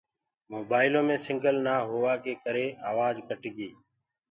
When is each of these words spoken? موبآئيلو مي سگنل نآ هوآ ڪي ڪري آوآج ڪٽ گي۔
موبآئيلو 0.51 1.01
مي 1.07 1.15
سگنل 1.25 1.57
نآ 1.65 1.75
هوآ 1.89 2.13
ڪي 2.23 2.33
ڪري 2.43 2.65
آوآج 2.89 3.15
ڪٽ 3.27 3.43
گي۔ 3.57 3.69